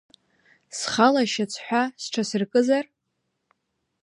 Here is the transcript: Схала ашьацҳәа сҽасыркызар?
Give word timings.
Схала 0.77 1.21
ашьацҳәа 1.23 1.83
сҽасыркызар? 2.01 2.85